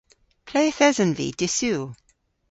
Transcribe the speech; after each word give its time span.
Ple'th 0.47 0.79
esen 0.87 1.11
vy 1.17 1.27
dy'Sul? 1.39 1.83